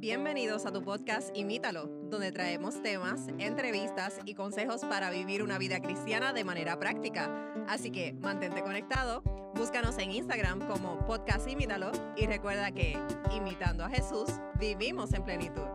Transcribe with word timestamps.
Bienvenidos 0.00 0.64
a 0.64 0.72
tu 0.72 0.80
podcast 0.80 1.36
Imítalo, 1.36 1.88
donde 2.08 2.30
traemos 2.30 2.80
temas, 2.84 3.26
entrevistas 3.38 4.20
y 4.24 4.34
consejos 4.34 4.82
para 4.82 5.10
vivir 5.10 5.42
una 5.42 5.58
vida 5.58 5.80
cristiana 5.80 6.32
de 6.32 6.44
manera 6.44 6.78
práctica. 6.78 7.28
Así 7.66 7.90
que 7.90 8.12
mantente 8.12 8.62
conectado, 8.62 9.22
búscanos 9.56 9.98
en 9.98 10.12
Instagram 10.12 10.60
como 10.68 11.04
podcast 11.04 11.48
Imítalo 11.48 11.90
y 12.16 12.26
recuerda 12.26 12.70
que, 12.70 12.96
imitando 13.34 13.84
a 13.84 13.90
Jesús, 13.90 14.30
vivimos 14.60 15.12
en 15.14 15.24
plenitud. 15.24 15.66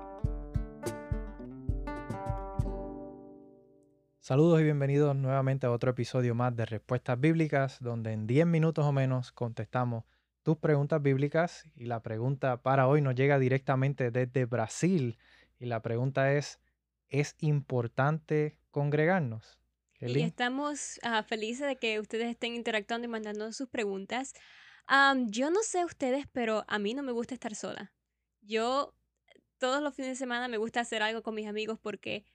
Saludos 4.22 4.62
y 4.62 4.64
bienvenidos 4.64 5.18
nuevamente 5.18 5.68
a 5.68 5.72
otro 5.72 5.92
episodio 5.92 6.34
más 6.34 6.56
de 6.56 6.66
Respuestas 6.66 7.20
Bíblicas, 7.20 7.78
donde 7.82 8.14
en 8.14 8.26
10 8.26 8.48
minutos 8.48 8.86
o 8.86 8.94
menos 8.94 9.34
contestamos 9.34 10.06
tus 10.44 10.58
preguntas 10.58 11.02
bíblicas 11.02 11.66
y 11.76 11.86
la 11.86 12.02
pregunta 12.02 12.62
para 12.62 12.88
hoy 12.88 13.02
nos 13.02 13.16
llega 13.16 13.40
directamente 13.40 14.12
desde 14.12 14.46
Brasil 14.46 15.18
y 15.60 15.66
la 15.66 15.82
pregunta 15.82 16.34
es, 16.34 16.60
¿es 17.10 17.36
importante 17.40 18.60
congregarnos? 18.70 19.60
Y 20.00 20.22
estamos 20.22 21.00
ah, 21.04 21.24
felices 21.24 21.66
de 21.66 21.78
que 21.78 22.00
ustedes 22.00 22.30
estén 22.30 22.56
interactuando 22.56 23.06
y 23.06 23.10
mandando 23.10 23.52
sus 23.54 23.70
preguntas. 23.70 24.34
yo 25.28 25.50
no 25.50 25.64
sé 25.64 25.86
ustedes, 25.86 26.26
pero 26.32 26.66
a 26.68 26.78
mí 26.78 26.94
no 26.94 27.04
me 27.04 27.14
gusta 27.14 27.34
estar 27.34 27.56
sola. 27.56 27.94
Yo 28.42 28.94
todos 29.60 29.82
los 29.82 29.96
fines 29.96 30.12
de 30.12 30.16
semana 30.18 30.50
me 30.50 30.58
gusta 30.58 30.82
hacer 30.82 31.02
algo 31.02 31.24
con 31.24 31.36
mis 31.36 31.48
amigos 31.48 31.80
porque 31.82 32.26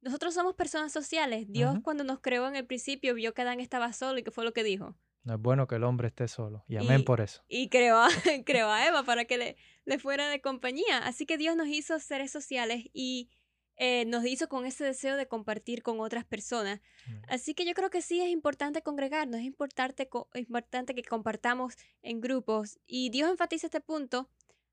nosotros 0.00 0.32
somos 0.32 0.54
personas 0.54 0.90
sociales. 0.90 1.46
Dios 1.50 1.76
cuando 1.82 2.02
nos 2.02 2.20
creó 2.20 2.48
en 2.48 2.56
el 2.56 2.66
principio 2.66 3.14
vio 3.14 3.34
que 3.34 3.42
Adán 3.42 3.60
estaba 3.60 3.92
solo 3.92 4.18
y 4.18 4.22
que 4.22 4.30
fue 4.30 4.44
lo 4.44 4.54
que 4.54 4.62
dijo. 4.62 4.96
No 5.28 5.34
es 5.34 5.42
bueno 5.42 5.66
que 5.66 5.74
el 5.74 5.84
hombre 5.84 6.08
esté 6.08 6.26
solo. 6.26 6.64
Y 6.68 6.76
amén 6.76 7.04
por 7.04 7.20
eso. 7.20 7.44
Y 7.48 7.68
creó 7.68 7.98
a, 7.98 8.08
creó 8.46 8.70
a 8.70 8.86
Eva 8.86 9.02
para 9.02 9.26
que 9.26 9.36
le, 9.36 9.56
le, 9.84 9.98
fuera 9.98 10.30
de 10.30 10.40
compañía. 10.40 11.00
Así 11.04 11.26
que 11.26 11.36
Dios 11.36 11.54
nos 11.54 11.68
hizo 11.68 12.00
seres 12.00 12.30
sociales 12.30 12.86
y 12.94 13.28
eh, 13.76 14.06
nos 14.06 14.24
hizo 14.24 14.48
con 14.48 14.64
ese 14.64 14.84
deseo 14.84 15.16
de 15.16 15.28
compartir 15.28 15.82
con 15.82 16.00
otras 16.00 16.24
personas. 16.24 16.80
Mm. 17.06 17.12
Así 17.28 17.52
que 17.52 17.66
yo 17.66 17.74
creo 17.74 17.90
que 17.90 18.00
sí 18.00 18.22
es 18.22 18.30
importante 18.30 18.80
congregarnos, 18.80 19.40
es 19.40 19.44
importante, 19.44 20.08
importante 20.32 20.94
que 20.94 21.02
compartamos 21.02 21.74
en 22.00 22.22
grupos. 22.22 22.78
Y 22.86 23.10
Dios 23.10 23.28
enfatiza 23.28 23.66
este 23.66 23.82
punto 23.82 24.30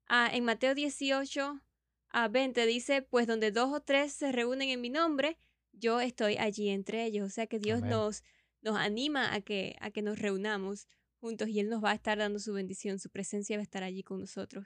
ah, 0.07 0.29
en 0.31 0.45
Mateo 0.45 0.73
18 0.73 1.59
a 2.11 2.27
20. 2.29 2.65
Dice, 2.65 3.01
pues 3.01 3.27
donde 3.27 3.51
dos 3.51 3.73
o 3.73 3.81
tres 3.81 4.13
se 4.13 4.31
reúnen 4.31 4.69
en 4.69 4.79
mi 4.79 4.89
nombre, 4.89 5.37
yo 5.73 5.99
estoy 5.99 6.37
allí 6.37 6.69
entre 6.69 7.03
ellos. 7.03 7.25
O 7.27 7.29
sea 7.29 7.45
que 7.45 7.59
Dios 7.59 7.81
nos 7.81 8.23
nos 8.65 8.77
anima 8.77 9.33
a 9.33 9.41
que, 9.41 9.75
a 9.79 9.91
que 9.91 10.01
nos 10.01 10.19
reunamos 10.19 10.87
juntos 11.21 11.47
y 11.47 11.59
Él 11.59 11.69
nos 11.69 11.83
va 11.83 11.91
a 11.91 11.95
estar 11.95 12.17
dando 12.17 12.39
su 12.39 12.51
bendición, 12.51 12.99
su 12.99 13.09
presencia 13.09 13.57
va 13.57 13.61
a 13.61 13.63
estar 13.63 13.83
allí 13.83 14.03
con 14.03 14.19
nosotros. 14.19 14.65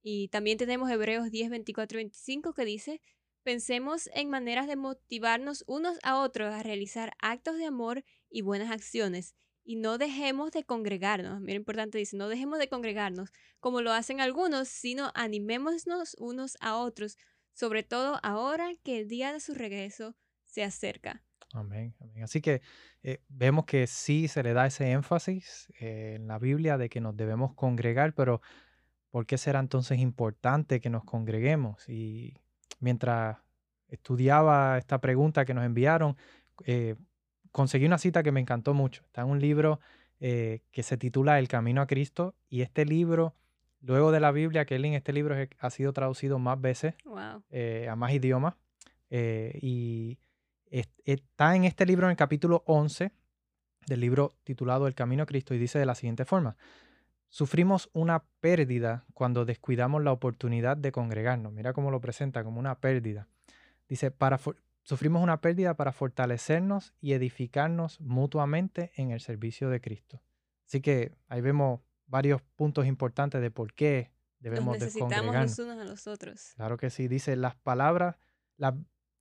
Y 0.00 0.28
también 0.28 0.58
tenemos 0.58 0.90
Hebreos 0.90 1.30
10, 1.30 1.50
24 1.50 1.96
25 1.98 2.54
que 2.54 2.64
dice, 2.64 3.00
pensemos 3.42 4.08
en 4.14 4.30
maneras 4.30 4.68
de 4.68 4.76
motivarnos 4.76 5.64
unos 5.66 5.98
a 6.04 6.20
otros 6.20 6.54
a 6.54 6.62
realizar 6.62 7.12
actos 7.20 7.58
de 7.58 7.66
amor 7.66 8.04
y 8.30 8.42
buenas 8.42 8.70
acciones 8.70 9.34
y 9.64 9.76
no 9.76 9.98
dejemos 9.98 10.52
de 10.52 10.64
congregarnos. 10.64 11.40
Mira, 11.40 11.56
importante 11.56 11.98
dice, 11.98 12.16
no 12.16 12.28
dejemos 12.28 12.58
de 12.58 12.68
congregarnos 12.68 13.30
como 13.60 13.80
lo 13.80 13.92
hacen 13.92 14.20
algunos, 14.20 14.68
sino 14.68 15.10
animémonos 15.14 16.16
unos 16.18 16.56
a 16.60 16.76
otros, 16.76 17.18
sobre 17.52 17.82
todo 17.82 18.18
ahora 18.22 18.70
que 18.84 19.00
el 19.00 19.08
día 19.08 19.32
de 19.32 19.40
su 19.40 19.54
regreso 19.54 20.16
se 20.44 20.62
acerca. 20.62 21.24
Amén, 21.54 21.94
amén. 22.00 22.24
Así 22.24 22.40
que 22.40 22.62
eh, 23.02 23.20
vemos 23.28 23.64
que 23.66 23.86
sí 23.86 24.28
se 24.28 24.42
le 24.42 24.52
da 24.52 24.66
ese 24.66 24.90
énfasis 24.90 25.68
eh, 25.80 26.14
en 26.16 26.26
la 26.26 26.38
Biblia 26.38 26.78
de 26.78 26.88
que 26.88 27.00
nos 27.00 27.16
debemos 27.16 27.54
congregar, 27.54 28.14
pero 28.14 28.40
¿por 29.10 29.26
qué 29.26 29.38
será 29.38 29.60
entonces 29.60 29.98
importante 29.98 30.80
que 30.80 30.90
nos 30.90 31.04
congreguemos? 31.04 31.88
Y 31.88 32.38
mientras 32.80 33.38
estudiaba 33.88 34.78
esta 34.78 35.00
pregunta 35.00 35.44
que 35.44 35.54
nos 35.54 35.64
enviaron, 35.64 36.16
eh, 36.64 36.96
conseguí 37.50 37.86
una 37.86 37.98
cita 37.98 38.22
que 38.22 38.32
me 38.32 38.40
encantó 38.40 38.72
mucho. 38.72 39.02
Está 39.06 39.22
en 39.22 39.28
un 39.28 39.40
libro 39.40 39.80
que 40.20 40.82
se 40.84 40.96
titula 40.96 41.40
El 41.40 41.48
Camino 41.48 41.82
a 41.82 41.88
Cristo 41.88 42.36
y 42.48 42.62
este 42.62 42.84
libro, 42.84 43.34
luego 43.80 44.12
de 44.12 44.20
la 44.20 44.30
Biblia, 44.30 44.64
que 44.64 44.76
en 44.76 44.94
este 44.94 45.12
libro 45.12 45.34
ha 45.58 45.70
sido 45.70 45.92
traducido 45.92 46.38
más 46.38 46.60
veces 46.60 46.94
a 47.10 47.96
más 47.96 48.12
idiomas. 48.12 48.54
y 49.10 50.20
Está 50.72 51.54
en 51.54 51.64
este 51.64 51.84
libro, 51.84 52.06
en 52.06 52.12
el 52.12 52.16
capítulo 52.16 52.62
11 52.66 53.12
del 53.86 54.00
libro 54.00 54.32
titulado 54.42 54.86
El 54.86 54.94
Camino 54.94 55.24
a 55.24 55.26
Cristo, 55.26 55.54
y 55.54 55.58
dice 55.58 55.78
de 55.78 55.84
la 55.84 55.94
siguiente 55.94 56.24
forma, 56.24 56.56
sufrimos 57.28 57.90
una 57.92 58.24
pérdida 58.40 59.04
cuando 59.12 59.44
descuidamos 59.44 60.02
la 60.02 60.12
oportunidad 60.12 60.78
de 60.78 60.90
congregarnos. 60.90 61.52
Mira 61.52 61.74
cómo 61.74 61.90
lo 61.90 62.00
presenta 62.00 62.42
como 62.42 62.58
una 62.58 62.80
pérdida. 62.80 63.28
Dice, 63.86 64.10
para 64.10 64.40
sufrimos 64.82 65.22
una 65.22 65.42
pérdida 65.42 65.74
para 65.74 65.92
fortalecernos 65.92 66.94
y 67.00 67.12
edificarnos 67.12 68.00
mutuamente 68.00 68.92
en 68.96 69.10
el 69.10 69.20
servicio 69.20 69.68
de 69.68 69.80
Cristo. 69.82 70.22
Así 70.66 70.80
que 70.80 71.12
ahí 71.28 71.42
vemos 71.42 71.80
varios 72.06 72.40
puntos 72.56 72.86
importantes 72.86 73.42
de 73.42 73.50
por 73.50 73.74
qué 73.74 74.10
debemos 74.38 74.78
Nos 74.78 74.84
necesitamos 74.84 75.34
los 75.34 75.58
unos 75.58 75.78
a 75.78 75.84
los 75.84 76.06
otros. 76.06 76.52
Claro 76.56 76.78
que 76.78 76.88
sí, 76.88 77.08
dice 77.08 77.36
las 77.36 77.56
palabras, 77.56 78.16
las 78.56 78.74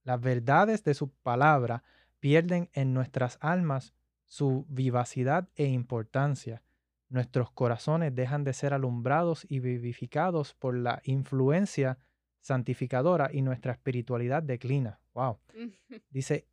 las 0.03 0.19
verdades 0.19 0.83
de 0.83 0.93
su 0.93 1.09
palabra 1.09 1.83
pierden 2.19 2.69
en 2.73 2.93
nuestras 2.93 3.37
almas 3.41 3.93
su 4.25 4.65
vivacidad 4.69 5.49
e 5.55 5.65
importancia. 5.65 6.63
Nuestros 7.09 7.51
corazones 7.51 8.15
dejan 8.15 8.43
de 8.43 8.53
ser 8.53 8.73
alumbrados 8.73 9.45
y 9.49 9.59
vivificados 9.59 10.53
por 10.53 10.77
la 10.77 11.01
influencia 11.03 11.97
santificadora 12.39 13.29
y 13.33 13.41
nuestra 13.41 13.73
espiritualidad 13.73 14.43
declina. 14.43 14.99
Wow. 15.13 15.39
Dice, 16.09 16.47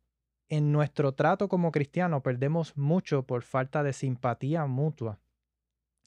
en 0.49 0.71
nuestro 0.71 1.13
trato 1.13 1.47
como 1.47 1.71
cristiano 1.71 2.21
perdemos 2.21 2.75
mucho 2.75 3.23
por 3.23 3.43
falta 3.43 3.83
de 3.83 3.93
simpatía 3.93 4.65
mutua. 4.65 5.19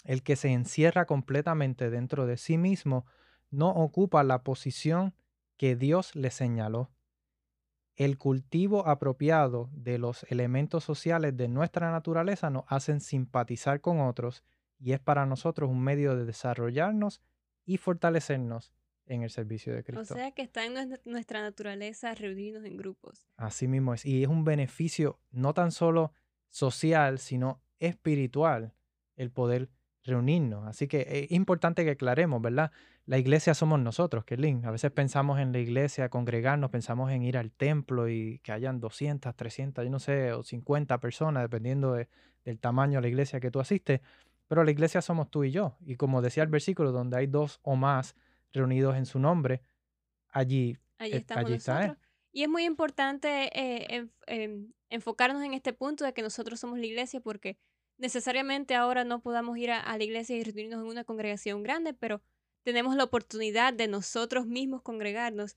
El 0.05 0.23
que 0.23 0.37
se 0.37 0.49
encierra 0.49 1.07
completamente 1.07 1.89
dentro 1.89 2.27
de 2.27 2.37
sí 2.37 2.59
mismo 2.59 3.07
no 3.51 3.71
ocupa 3.71 4.25
la 4.25 4.43
posición 4.43 5.15
que 5.57 5.77
Dios 5.77 6.15
le 6.17 6.31
señaló 6.31 6.91
el 7.97 8.19
cultivo 8.19 8.87
apropiado 8.87 9.69
de 9.73 9.99
los 9.99 10.25
elementos 10.31 10.85
sociales 10.85 11.37
de 11.37 11.49
nuestra 11.49 11.91
naturaleza 11.91 12.51
nos 12.51 12.65
hacen 12.69 13.01
simpatizar 13.01 13.81
con 13.81 14.01
otros 14.01 14.45
y 14.79 14.93
es 14.93 15.01
para 15.01 15.27
nosotros 15.27 15.71
un 15.71 15.83
medio 15.83 16.17
de 16.17 16.25
desarrollarnos 16.25 17.21
y 17.65 17.77
fortalecernos 17.77 18.73
en 19.07 19.23
el 19.23 19.31
servicio 19.31 19.75
de 19.75 19.85
Cristo. 19.85 20.15
O 20.15 20.17
sea 20.17 20.31
que 20.33 20.43
está 20.43 20.65
en 20.65 20.99
nuestra 21.05 21.43
naturaleza 21.43 22.15
reunirnos 22.15 22.65
en 22.65 22.77
grupos. 22.77 23.29
Así 23.37 23.69
mismo 23.69 23.95
es. 23.95 24.07
Y 24.07 24.23
es 24.23 24.29
un 24.29 24.45
beneficio 24.45 25.21
no 25.31 25.55
tan 25.55 25.71
solo 25.71 26.13
social, 26.49 27.19
sino 27.19 27.63
espiritual 27.79 28.75
el 29.17 29.31
poder 29.31 29.69
reunirnos. 30.05 30.67
Así 30.67 30.89
que 30.89 31.07
es 31.09 31.33
importante 31.33 31.85
que 31.85 31.93
aclaremos, 31.93 32.41
¿verdad? 32.43 32.73
La 33.07 33.19
iglesia 33.19 33.55
somos 33.55 33.81
nosotros, 33.81 34.25
Kerlin. 34.25 34.65
A 34.65 34.71
veces 34.71 34.91
pensamos 34.91 35.41
en 35.41 35.53
la 35.53 35.59
iglesia, 35.59 36.09
congregarnos, 36.09 36.71
pensamos 36.71 37.11
en 37.11 37.23
ir 37.23 37.37
al 37.37 37.51
templo 37.53 38.09
y 38.09 38.39
que 38.41 38.53
hayan 38.53 38.81
200, 38.81 39.35
300, 39.35 39.85
yo 39.85 39.91
no 39.91 39.99
sé, 39.99 40.33
o 40.33 40.43
50 40.43 40.99
personas, 40.99 41.43
dependiendo 41.43 41.95
del 41.95 42.59
tamaño 42.61 42.99
de 42.99 43.03
la 43.03 43.09
iglesia 43.09 43.41
que 43.41 43.51
tú 43.51 43.61
asistes. 43.61 44.01
Pero 44.49 44.65
la 44.65 44.71
iglesia 44.71 45.01
somos 45.01 45.31
tú 45.31 45.45
y 45.45 45.51
yo. 45.51 45.77
Y 45.85 45.97
como 45.97 46.21
decía 46.21 46.43
el 46.43 46.51
versículo, 46.51 46.93
donde 46.93 47.17
hay 47.17 47.27
dos 47.27 47.59
o 47.63 47.77
más 47.77 48.15
reunidos 48.53 48.97
en 48.97 49.07
su 49.07 49.19
nombre, 49.19 49.63
allí, 50.29 50.77
allí, 50.99 51.15
estamos 51.15 51.51
nosotros. 51.51 51.97
Y 52.33 52.43
es 52.43 52.49
muy 52.49 52.65
importante 52.65 53.51
eh, 53.53 54.09
em, 54.27 54.73
enfocarnos 54.89 55.43
en 55.43 55.55
este 55.55 55.73
punto 55.73 56.05
de 56.05 56.13
que 56.13 56.23
nosotros 56.23 56.59
somos 56.61 56.79
la 56.79 56.87
iglesia 56.87 57.21
porque 57.21 57.59
necesariamente 57.99 58.75
ahora 58.75 59.05
no 59.05 59.21
podamos 59.21 59.57
ir 59.59 59.71
a, 59.71 59.97
la 59.97 60.05
iglesia 60.05 60.37
y 60.37 60.45
reunirnos 60.45 60.81
en 60.81 60.87
una 60.87 61.05
congregación 61.05 61.63
grande, 61.63 61.95
pero 61.95 62.23
tenemos 62.63 62.97
la 62.97 63.05
oportunidad 63.05 63.73
de 63.73 63.89
nosotros 63.89 64.47
mismos 64.47 64.83
congregarnos. 64.83 65.57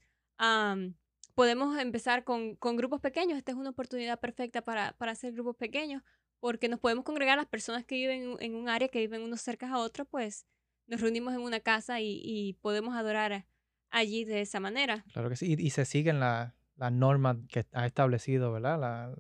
podemos 1.34 1.78
empezar 1.80 2.24
con, 2.24 2.58
grupos 2.60 3.02
pequeños. 3.02 3.38
Esta 3.38 3.52
es 3.52 3.58
una 3.58 3.72
oportunidad 3.72 4.20
perfecta 4.20 4.62
para, 4.62 4.94
para, 4.94 5.12
hacer 5.12 5.34
grupos 5.34 5.56
pequeños, 5.56 6.04
porque 6.40 6.70
nos 6.70 6.80
podemos 6.80 7.04
congregar 7.04 7.38
las 7.38 7.48
personas 7.48 7.86
que 7.86 7.96
viven 7.96 8.38
en, 8.40 8.56
un 8.56 8.70
área, 8.70 8.88
que 8.88 9.00
viven 9.00 9.22
unos 9.22 9.42
cerca 9.42 9.70
a 9.70 9.80
otros, 9.80 10.08
pues 10.10 10.46
nos 10.88 11.02
reunimos 11.02 11.34
en 11.34 11.42
una 11.42 11.60
casa 11.60 12.00
y, 12.00 12.58
podemos 12.62 12.96
adorar 12.96 13.46
allí 13.90 14.24
de 14.24 14.42
esa 14.42 14.60
manera. 14.60 15.04
Claro 15.14 15.30
que 15.30 15.36
sí, 15.36 15.56
y, 15.58 15.70
se 15.72 15.86
siguen 15.86 16.20
las 16.20 16.54
normas 16.92 17.38
que 17.50 17.66
ha 17.72 17.86
establecido, 17.86 18.52
¿verdad? 18.52 18.80
La, 18.80 19.16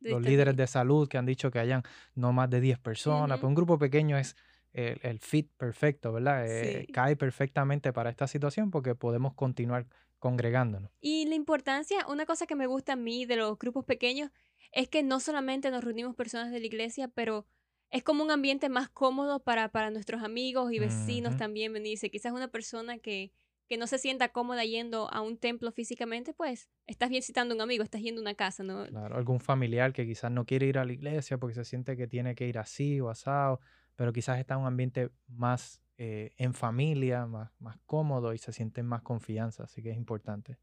los 0.00 0.22
líderes 0.22 0.56
de 0.56 0.66
salud 0.66 1.08
que 1.08 1.18
han 1.18 1.26
dicho 1.26 1.50
que 1.50 1.58
hayan 1.58 1.82
no 2.14 2.32
más 2.32 2.50
de 2.50 2.60
10 2.60 2.78
personas, 2.78 3.38
pues 3.38 3.48
un 3.48 3.54
grupo 3.54 3.78
pequeño 3.78 4.16
es 4.18 4.36
el, 4.72 5.20
fit 5.20 5.50
perfecto, 5.56 6.12
¿verdad? 6.12 6.46
Eh, 6.46 6.86
cae 6.92 7.16
perfectamente 7.16 7.92
para 7.92 8.10
esta 8.10 8.26
situación 8.26 8.70
porque 8.70 8.94
podemos 8.94 9.34
continuar 9.34 9.86
congregándonos. 10.18 10.90
Y 11.00 11.26
la 11.26 11.34
importancia, 11.34 12.06
una 12.08 12.26
cosa 12.26 12.46
que 12.46 12.56
me 12.56 12.66
gusta 12.66 12.94
a 12.94 12.96
mí 12.96 13.24
de 13.24 13.36
los 13.36 13.58
grupos 13.58 13.84
pequeños 13.84 14.30
es 14.72 14.88
que 14.88 15.02
no 15.02 15.20
solamente 15.20 15.70
nos 15.70 15.84
reunimos 15.84 16.16
personas 16.16 16.50
de 16.50 16.58
la 16.58 16.66
iglesia, 16.66 17.08
pero 17.08 17.46
es 17.90 18.02
como 18.02 18.24
un 18.24 18.30
ambiente 18.32 18.68
más 18.68 18.88
cómodo 18.88 19.40
para, 19.40 19.68
para 19.68 19.90
nuestros 19.90 20.22
amigos 20.22 20.72
y 20.72 20.80
vecinos 20.80 21.36
también 21.36 21.72
venirse. 21.72 22.10
Quizás 22.10 22.32
una 22.32 22.48
persona 22.48 22.98
que, 22.98 23.30
que 23.68 23.76
no 23.76 23.86
se 23.86 23.98
sienta 23.98 24.28
cómoda 24.28 24.64
yendo 24.64 25.12
a 25.12 25.20
un 25.20 25.38
templo 25.38 25.72
físicamente, 25.72 26.34
pues 26.34 26.68
estás 26.86 27.10
visitando 27.10 27.54
a 27.54 27.56
un 27.56 27.62
amigo, 27.62 27.82
estás 27.82 28.02
yendo 28.02 28.20
a 28.20 28.22
una 28.22 28.34
casa, 28.34 28.62
¿no? 28.62 28.86
Claro, 28.86 29.16
algún 29.16 29.40
familiar 29.40 29.92
que 29.92 30.06
quizás 30.06 30.30
no 30.30 30.44
quiere 30.44 30.66
ir 30.66 30.78
a 30.78 30.84
la 30.84 30.92
iglesia 30.92 31.38
porque 31.38 31.54
se 31.54 31.64
siente 31.64 31.96
que 31.96 32.06
tiene 32.06 32.34
que 32.34 32.46
ir 32.46 32.58
así 32.58 33.00
o 33.00 33.08
asado, 33.08 33.60
pero 33.96 34.12
quizás 34.12 34.38
está 34.38 34.54
en 34.54 34.60
un 34.60 34.66
ambiente 34.66 35.10
más 35.26 35.80
eh, 35.96 36.32
en 36.36 36.54
familia, 36.54 37.26
más, 37.26 37.50
más 37.58 37.78
cómodo 37.86 38.34
y 38.34 38.38
se 38.38 38.52
siente 38.52 38.82
más 38.82 39.02
confianza, 39.02 39.64
así 39.64 39.82
que 39.82 39.90
es 39.90 39.96
importante. 39.96 40.58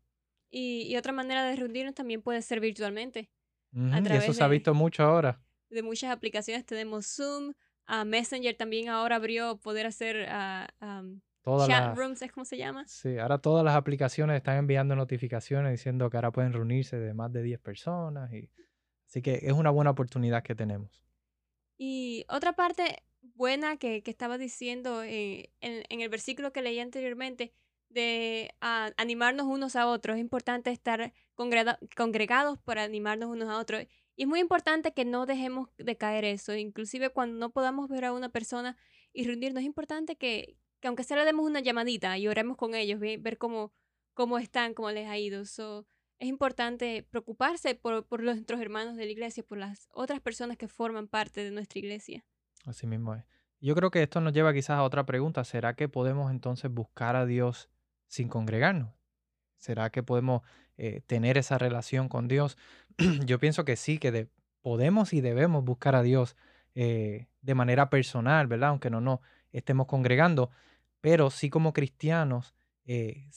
Y, 0.51 0.95
otra 0.97 1.13
manera 1.13 1.45
de 1.45 1.55
reunirnos 1.55 1.95
también 1.95 2.21
puede 2.21 2.41
ser 2.41 2.59
virtualmente. 2.59 3.29
y 3.71 4.13
eso 4.13 4.33
se 4.33 4.43
ha 4.43 4.47
visto 4.49 4.73
mucho 4.73 5.03
ahora. 5.03 5.41
De 5.69 5.81
muchas 5.81 6.11
aplicaciones 6.11 6.65
tenemos 6.65 7.07
Zoom, 7.15 7.53
a 7.85 8.03
Messenger 8.03 8.55
también 8.55 8.89
ahora 8.89 9.15
abrió 9.15 9.57
poder 9.57 9.85
hacer 9.85 10.27
uh, 10.29 11.21
chat 11.67 11.95
rooms, 11.97 12.21
¿es 12.21 12.31
como 12.31 12.45
se 12.45 12.57
llama? 12.57 12.87
Sí, 12.87 13.17
ahora 13.17 13.37
todas 13.37 13.63
las 13.63 13.75
aplicaciones 13.75 14.37
están 14.37 14.57
enviando 14.57 14.95
notificaciones 14.95 15.71
diciendo 15.71 16.09
que 16.09 16.17
ahora 16.17 16.31
pueden 16.31 16.53
reunirse 16.53 16.97
de 16.97 17.13
más 17.13 17.31
de 17.31 17.43
10 17.43 17.59
personas. 17.59 18.31
Y, 18.33 18.49
así 19.07 19.21
que 19.21 19.39
es 19.43 19.53
una 19.53 19.69
buena 19.69 19.91
oportunidad 19.91 20.43
que 20.43 20.55
tenemos. 20.55 21.03
Y 21.77 22.25
otra 22.29 22.53
parte 22.53 23.03
buena 23.21 23.77
que, 23.77 24.03
que 24.03 24.11
estaba 24.11 24.37
diciendo 24.37 25.03
eh, 25.03 25.51
en, 25.61 25.83
en, 25.89 26.01
el 26.01 26.09
versículo 26.09 26.51
que 26.53 26.61
leí 26.61 26.79
anteriormente, 26.79 27.53
de 27.93 28.53
ah, 28.61 28.91
animarnos 28.97 29.45
unos 29.45 29.75
a 29.75 29.87
otros. 29.87 30.15
Es 30.15 30.21
importante 30.21 30.71
estar 30.71 31.13
congregados 31.35 32.59
para 32.59 32.83
animarnos 32.83 33.29
unos 33.29 33.49
a 33.49 33.57
otros. 33.57 33.85
Y 34.15 34.23
es 34.23 34.27
muy 34.27 34.39
importante 34.39 34.93
que 34.93 35.05
no 35.05 35.25
dejemos 35.25 35.69
de 35.77 35.97
caer 35.97 36.25
eso. 36.25 36.55
Inclusive 36.55 37.09
cuando 37.09 37.37
no 37.37 37.51
podamos 37.51 37.89
ver 37.89 38.05
a 38.05 38.13
una 38.13 38.29
persona 38.29 38.77
y 39.13 39.25
reunirnos, 39.25 39.61
es 39.61 39.65
importante 39.65 40.15
que, 40.15 40.57
que 40.81 40.87
aunque 40.87 41.03
sea 41.03 41.17
le 41.17 41.25
demos 41.25 41.45
una 41.45 41.59
llamadita 41.59 42.17
y 42.17 42.27
oremos 42.27 42.57
con 42.57 42.75
ellos, 42.75 42.99
ver 42.99 43.37
cómo, 43.37 43.71
cómo 44.13 44.39
están, 44.39 44.73
cómo 44.73 44.91
les 44.91 45.07
ha 45.07 45.17
ido. 45.17 45.45
So, 45.45 45.85
es 46.19 46.27
importante 46.27 47.07
preocuparse 47.09 47.75
por, 47.75 48.05
por 48.05 48.21
nuestros 48.23 48.59
hermanos 48.59 48.97
de 48.97 49.05
la 49.05 49.11
iglesia, 49.11 49.43
por 49.43 49.57
las 49.57 49.87
otras 49.93 50.19
personas 50.19 50.57
que 50.57 50.67
forman 50.67 51.07
parte 51.07 51.43
de 51.43 51.51
nuestra 51.51 51.79
iglesia. 51.79 52.25
Así 52.65 52.87
mismo 52.87 53.15
es. 53.15 53.23
Yo 53.59 53.75
creo 53.75 53.91
que 53.91 54.01
esto 54.01 54.21
nos 54.21 54.33
lleva 54.33 54.53
quizás 54.53 54.77
a 54.77 54.83
otra 54.83 55.05
pregunta. 55.05 55.43
¿Será 55.43 55.75
que 55.75 55.87
podemos 55.87 56.31
entonces 56.31 56.71
buscar 56.71 57.15
a 57.15 57.25
Dios 57.27 57.69
sin 58.07 58.27
congregarnos? 58.27 58.89
¿Será 59.57 59.91
que 59.91 60.01
podemos 60.01 60.41
eh, 60.77 61.01
tener 61.05 61.37
esa 61.37 61.59
relación 61.59 62.09
con 62.09 62.27
Dios? 62.27 62.57
Yo 63.25 63.37
pienso 63.37 63.63
que 63.63 63.75
sí, 63.75 63.99
que 63.99 64.27
podemos 64.63 65.13
y 65.13 65.21
debemos 65.21 65.63
buscar 65.63 65.95
a 65.95 66.01
Dios 66.01 66.35
eh, 66.73 67.27
de 67.41 67.55
manera 67.55 67.91
personal, 67.91 68.47
¿verdad? 68.47 68.69
Aunque 68.69 68.89
no 68.89 68.99
nos 68.99 69.19
estemos 69.51 69.85
congregando, 69.85 70.49
pero 71.01 71.29
sí 71.29 71.49
como 71.49 71.73
cristianos, 71.73 72.55
eh, 72.85 73.29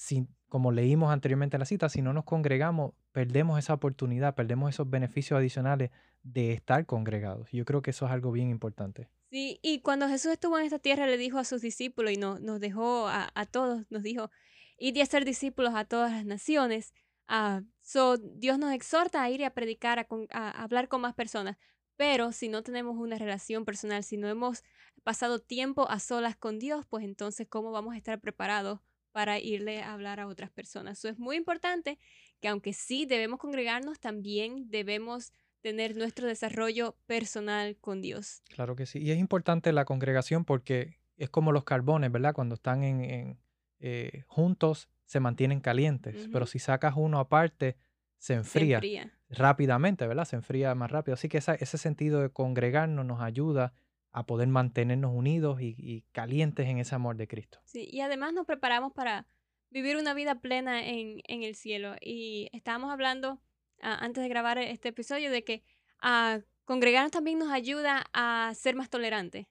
como 0.49 0.71
leímos 0.71 1.13
anteriormente 1.13 1.57
en 1.57 1.61
la 1.61 1.67
cita, 1.67 1.89
si 1.89 2.03
no 2.03 2.13
nos 2.13 2.25
congregamos, 2.25 2.93
perdemos 3.13 3.59
esa 3.59 3.75
oportunidad, 3.75 4.35
perdemos 4.35 4.71
esos 4.71 4.89
beneficios 4.89 5.39
adicionales 5.39 5.91
de 6.23 6.53
estar 6.53 6.87
congregados. 6.87 7.51
Yo 7.51 7.65
creo 7.65 7.83
que 7.83 7.91
eso 7.91 8.07
es 8.07 8.13
algo 8.13 8.31
bien 8.31 8.51
importante. 8.51 9.09
Sí, 9.31 9.59
y 9.63 9.81
cuando 9.81 10.09
Jesús 10.09 10.33
estuvo 10.33 10.59
en 10.59 10.65
esta 10.65 10.79
tierra, 10.79 11.07
le 11.07 11.17
dijo 11.17 11.39
a 11.39 11.45
sus 11.45 11.61
discípulos 11.61 12.13
y 12.13 12.17
no, 12.17 12.39
nos 12.39 12.61
dejó 12.61 13.09
a, 13.09 13.31
a 13.35 13.47
todos, 13.47 13.85
nos 13.91 14.03
dijo, 14.03 14.31
y 14.79 14.93
de 14.93 15.03
hacer 15.03 15.25
discípulos 15.25 15.75
a 15.75 15.85
todas 15.85 16.13
las 16.13 16.25
naciones. 16.25 16.93
Uh, 17.29 17.65
so, 17.81 18.19
Dios 18.19 18.59
nos 18.59 18.73
exhorta 18.73 19.23
a 19.23 19.31
ir 19.31 19.41
y 19.41 19.45
a 19.45 19.55
predicar, 19.55 20.07
a, 20.31 20.63
hablar 20.63 20.89
con 20.89 21.01
más 21.01 21.15
personas. 21.15 21.57
Pero 21.97 22.33
si 22.33 22.49
no 22.49 22.63
tenemos 22.63 22.97
una 22.97 23.19
relación 23.19 23.65
personal, 23.65 24.03
si 24.03 24.17
no 24.17 24.29
hemos 24.29 24.65
pasado 25.03 25.39
tiempo 25.39 25.89
a 25.89 26.01
solas 26.01 26.37
con 26.37 26.59
Dios, 26.59 26.85
pues 26.89 27.05
entonces, 27.05 27.47
¿cómo 27.49 27.71
vamos 27.71 27.95
a 27.95 27.97
estar 27.97 28.21
preparados 28.21 28.81
para 29.13 29.39
irle 29.39 29.83
a 29.83 29.93
hablar 29.93 30.19
a 30.19 30.27
otras 30.27 30.51
personas? 30.51 30.99
Eso 30.99 31.09
es 31.09 31.19
muy 31.19 31.37
importante 31.37 31.99
que 32.41 32.49
aunque 32.49 32.73
sí 32.73 33.07
debemos 33.07 33.39
congregarnos, 33.39 34.01
también 34.01 34.71
debemos 34.71 35.33
tener 35.61 35.97
nuestro 35.97 36.27
desarrollo 36.27 36.97
personal 37.07 37.79
con 37.81 38.03
Dios. 38.03 38.43
Claro 38.51 38.77
que 38.77 38.87
sí. 38.87 38.99
Y 38.99 39.13
es 39.13 39.19
importante 39.19 39.73
la 39.73 39.87
congregación 39.87 40.45
porque 40.45 40.99
es 41.17 41.31
como 41.31 41.53
los 41.53 41.65
carbones, 41.65 42.13
¿verdad? 42.13 42.35
Cuando 42.35 42.57
están 42.57 42.83
en, 42.83 43.39
eh, 43.79 44.25
juntos 44.27 44.89
se 45.07 45.21
mantienen 45.21 45.61
calientes, 45.61 46.29
pero 46.33 46.47
si 46.47 46.59
sacas 46.59 46.95
uno 46.97 47.19
aparte, 47.19 47.77
se 48.25 48.33
enfría, 48.33 48.81
rápidamente, 49.29 50.07
¿verdad? 50.07 50.25
Se 50.25 50.37
enfría 50.37 50.75
más 50.75 50.91
rápido. 50.91 51.13
Así 51.13 51.29
que 51.29 51.37
ese 51.37 51.77
sentido 51.77 52.23
de 52.23 52.31
congregarnos 52.31 53.05
nos 53.05 53.21
ayuda 53.21 53.75
a 54.13 54.25
poder 54.25 54.49
mantenernos 54.49 55.13
unidos 55.15 55.61
y, 55.61 56.07
calientes 56.13 56.67
en 56.67 56.79
ese 56.79 56.95
amor 56.95 57.19
de 57.19 57.29
Cristo. 57.29 57.61
Sí, 57.67 57.87
y 57.93 58.01
además 58.01 58.33
nos 58.33 58.47
preparamos 58.47 58.95
para 58.95 59.27
vivir 59.69 59.99
una 59.99 60.15
vida 60.15 60.37
plena 60.37 60.87
en, 60.87 61.21
el 61.27 61.55
cielo. 61.55 61.97
Y 62.01 62.49
estábamos 62.55 62.91
hablando 62.91 63.43
ah, 63.83 63.99
antes 64.01 64.23
de 64.23 64.31
grabar 64.31 64.57
este 64.57 64.89
episodio 64.89 65.31
de 65.31 65.45
que 65.45 65.63
ah, 66.01 66.39
congregarnos 66.65 67.13
también 67.13 67.39
nos 67.39 67.51
ayuda 67.51 68.07
a 68.15 68.53
ser 68.55 68.75
más 68.75 68.89
tolerantes 68.89 69.49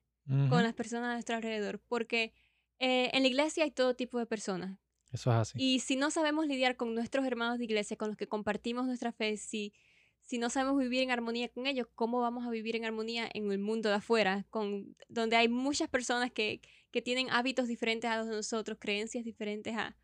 con 0.50 0.64
las 0.64 0.74
personas 0.74 1.10
a 1.10 1.14
nuestro 1.14 1.36
alrededor, 1.36 1.80
porque 1.88 2.34
eh, 2.80 3.12
en 3.14 3.22
la 3.22 3.28
iglesia 3.28 3.66
hay 3.66 3.72
todo 3.72 3.94
tipo 3.94 4.18
de 4.18 4.26
personas. 4.26 4.80
Eso 5.14 5.32
es 5.32 5.38
así. 5.38 5.58
Y 5.62 5.80
si 5.80 5.96
no 5.96 6.12
sabemos 6.12 6.48
lidiar 6.48 6.76
con 6.76 6.94
nuestros 6.96 7.26
hermanos 7.26 7.60
de 7.60 7.66
iglesia, 7.66 7.96
con 7.96 8.10
los 8.10 8.18
que 8.18 8.28
compartimos 8.28 8.86
nuestra 8.88 9.12
fe, 9.12 9.38
si, 9.38 9.74
si 10.22 10.40
no 10.40 10.50
sabemos 10.50 10.80
vivir 10.80 11.04
en 11.04 11.12
armonía 11.12 11.50
con 11.50 11.68
ellos, 11.68 11.88
¿cómo 11.94 12.20
vamos 12.20 12.46
a 12.46 12.50
vivir 12.50 12.76
en 12.76 12.84
armonía 12.84 13.30
en 13.34 13.52
el 13.52 13.60
mundo 13.60 13.90
de 13.90 13.96
afuera, 13.96 14.46
con, 14.50 14.98
donde 15.08 15.36
hay 15.36 15.48
muchas 15.48 15.88
personas 15.88 16.32
que, 16.32 16.62
que 16.92 17.02
tienen 17.02 17.30
hábitos 17.30 17.68
diferentes 17.68 18.10
a 18.10 18.18
los 18.18 18.28
de 18.28 18.36
nosotros, 18.36 18.78
creencias 18.82 19.24
diferentes 19.24 19.78
a, 19.78 19.96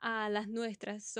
a 0.00 0.28
las 0.28 0.46
nuestras? 0.46 1.16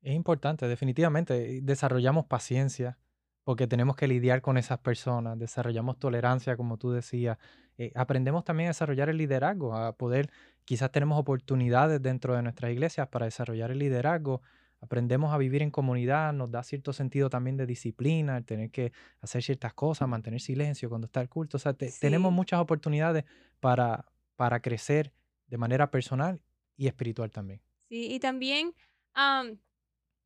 Es 0.00 0.14
importante, 0.14 0.66
definitivamente. 0.66 1.60
Desarrollamos 1.62 2.24
paciencia 2.26 2.98
porque 3.44 3.66
tenemos 3.66 3.94
que 3.94 4.08
lidiar 4.08 4.40
con 4.40 4.56
esas 4.56 4.78
personas, 4.78 5.38
desarrollamos 5.38 5.98
tolerancia, 5.98 6.56
como 6.56 6.78
tú 6.78 6.92
decías, 6.92 7.36
eh, 7.76 7.92
aprendemos 7.94 8.44
también 8.44 8.68
a 8.68 8.70
desarrollar 8.70 9.10
el 9.10 9.18
liderazgo, 9.18 9.74
a 9.74 9.96
poder, 9.96 10.30
quizás 10.64 10.90
tenemos 10.90 11.18
oportunidades 11.18 12.00
dentro 12.02 12.34
de 12.34 12.42
nuestras 12.42 12.72
iglesias 12.72 13.08
para 13.08 13.26
desarrollar 13.26 13.70
el 13.70 13.78
liderazgo, 13.78 14.42
aprendemos 14.80 15.32
a 15.32 15.38
vivir 15.38 15.62
en 15.62 15.70
comunidad, 15.70 16.32
nos 16.32 16.50
da 16.50 16.62
cierto 16.62 16.92
sentido 16.92 17.30
también 17.30 17.56
de 17.56 17.66
disciplina, 17.66 18.36
el 18.36 18.44
tener 18.44 18.70
que 18.70 18.92
hacer 19.20 19.42
ciertas 19.42 19.72
cosas, 19.74 20.08
mantener 20.08 20.40
silencio 20.40 20.88
cuando 20.88 21.06
está 21.06 21.20
el 21.20 21.28
culto, 21.28 21.56
o 21.56 21.60
sea, 21.60 21.74
tenemos 21.74 22.32
muchas 22.32 22.60
oportunidades 22.60 23.24
para, 23.60 24.06
para 24.36 24.60
crecer 24.60 25.12
de 25.46 25.58
manera 25.58 25.90
personal 25.90 26.40
y 26.76 26.86
espiritual 26.86 27.30
también. 27.30 27.62
Sí, 27.88 28.12
y 28.12 28.18
también 28.20 28.74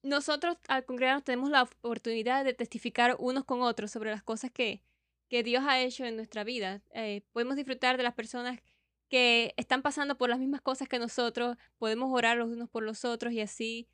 nosotros 0.03 0.57
al 0.69 0.85
congregarnos 0.85 1.25
tenemos 1.25 1.51
la 1.51 1.63
oportunidad 1.63 2.45
de 2.45 2.55
testificar 2.55 3.17
unos 3.19 3.45
con 3.45 3.63
otros 3.63 3.91
sobre 3.91 4.11
las 4.11 4.23
cosas 4.23 4.51
que, 4.51 4.83
que 5.29 5.43
Dios 5.43 5.65
ha 5.67 5.81
hecho 5.81 6.05
en 6.05 6.17
nuestra 6.17 6.45
vida. 6.45 6.83
Eh, 6.95 7.23
podemos 7.33 7.57
disfrutar 7.57 7.97
de 7.97 8.03
las 8.03 8.15
personas 8.15 8.61
que 8.61 8.78
están 9.57 9.83
pasando 9.83 10.17
por 10.17 10.29
las 10.29 10.39
mismas 10.39 10.61
cosas 10.61 10.89
que 10.89 10.99
nosotros, 10.99 11.57
podemos 11.79 12.11
orar 12.13 12.37
los 12.37 12.49
unos 12.49 12.69
por 12.69 12.83
los 12.83 13.05
otros 13.05 13.33
y 13.33 13.41
así, 13.41 13.89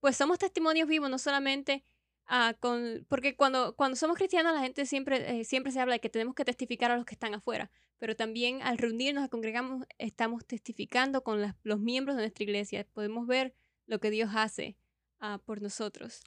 pues 0.00 0.16
somos 0.16 0.38
testimonios 0.38 0.88
vivos, 0.88 1.10
no 1.10 1.18
solamente 1.18 1.84
uh, 2.30 2.58
con, 2.58 3.04
porque 3.08 3.36
cuando, 3.36 3.76
cuando 3.76 3.96
somos 3.96 4.16
cristianos 4.16 4.54
la 4.54 4.60
gente 4.60 4.86
siempre, 4.86 5.40
eh, 5.40 5.44
siempre 5.44 5.72
se 5.72 5.80
habla 5.80 5.94
de 5.94 6.00
que 6.00 6.08
tenemos 6.08 6.34
que 6.34 6.44
testificar 6.44 6.90
a 6.90 6.96
los 6.96 7.04
que 7.04 7.14
están 7.14 7.34
afuera, 7.34 7.70
pero 7.98 8.16
también 8.16 8.62
al 8.62 8.78
reunirnos, 8.78 9.24
al 9.24 9.30
congregamos, 9.30 9.86
estamos 9.98 10.46
testificando 10.46 11.22
con 11.22 11.54
los 11.62 11.80
miembros 11.80 12.16
de 12.16 12.22
nuestra 12.22 12.44
iglesia, 12.44 12.86
podemos 12.94 13.26
ver 13.26 13.54
lo 13.86 14.00
que 14.00 14.10
Dios 14.10 14.30
hace 14.34 14.76
Ah, 15.22 15.38
por 15.44 15.60
nosotros. 15.60 16.22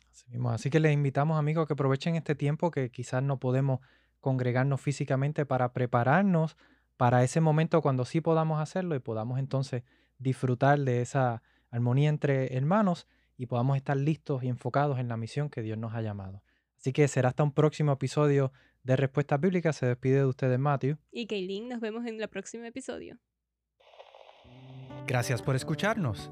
Así, 0.52 0.70
que 0.70 0.80
les 0.80 0.94
invitamos 0.94 1.40
amigos 1.40 1.66
que 1.66 1.74
aprovechen 1.74 2.16
este 2.16 2.36
tiempo 2.36 2.70
que 2.70 2.92
quizás 2.92 3.24
no 3.24 3.40
podemos 3.40 3.80
congregarnos 4.20 4.80
físicamente 4.80 5.48
para 5.48 5.74
prepararnos 5.74 6.56
para 6.98 7.24
ese 7.24 7.42
momento 7.42 7.82
cuando 7.82 8.06
sí 8.06 8.22
podamos 8.22 8.60
hacerlo 8.62 8.96
y 8.96 9.00
podamos 9.00 9.40
entonces 9.40 9.84
disfrutar 10.18 10.80
de 10.80 11.02
esa 11.02 11.42
armonía 11.70 12.10
entre 12.10 12.56
hermanos 12.56 13.08
y 13.38 13.48
podamos 13.48 13.78
estar 13.78 13.98
listos 13.98 14.44
y 14.44 14.48
enfocados 14.48 15.00
en 15.00 15.08
la 15.08 15.18
misión 15.18 15.50
que 15.50 15.62
Dios 15.62 15.78
nos 15.78 15.94
ha 15.94 16.02
llamado. 16.02 16.44
Así 16.78 16.94
que 16.94 17.08
será 17.08 17.30
hasta 17.30 17.44
un 17.44 17.54
próximo 17.54 17.94
episodio 17.94 18.52
de 18.84 18.96
Respuestas 18.96 19.40
Bíblicas. 19.40 19.78
Se 19.78 19.86
despide 19.86 20.18
de 20.18 20.26
ustedes 20.26 20.60
Matthew. 20.60 20.98
Y 21.12 21.28
Kaylin, 21.28 21.70
nos 21.70 21.80
vemos 21.80 22.06
en 22.06 22.22
el 22.22 22.28
próximo 22.28 22.66
episodio. 22.66 23.18
Gracias 25.08 25.42
por 25.42 25.56
escucharnos. 25.56 26.32